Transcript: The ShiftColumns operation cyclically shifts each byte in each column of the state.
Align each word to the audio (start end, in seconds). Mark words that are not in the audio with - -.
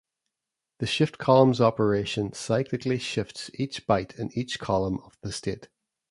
The 0.79 0.87
ShiftColumns 0.87 1.59
operation 1.59 2.31
cyclically 2.31 2.99
shifts 2.99 3.51
each 3.53 3.85
byte 3.85 4.17
in 4.17 4.31
each 4.35 4.57
column 4.57 4.97
of 5.05 5.15
the 5.21 5.31
state. 5.31 5.69